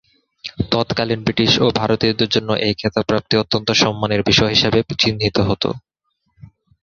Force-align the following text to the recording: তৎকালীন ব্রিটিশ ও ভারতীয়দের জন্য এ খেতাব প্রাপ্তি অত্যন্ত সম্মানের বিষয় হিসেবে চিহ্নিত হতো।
তৎকালীন 0.71 1.19
ব্রিটিশ 1.23 1.51
ও 1.59 1.79
ভারতীয়দের 1.79 2.29
জন্য 2.29 2.49
এ 2.61 2.69
খেতাব 2.79 3.03
প্রাপ্তি 3.03 3.35
অত্যন্ত 3.37 3.69
সম্মানের 3.81 4.21
বিষয় 4.23 4.51
হিসেবে 4.55 4.79
চিহ্নিত 5.01 5.37
হতো। 5.49 5.69